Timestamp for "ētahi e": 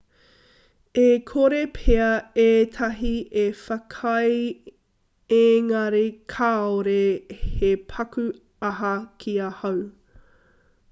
2.43-3.43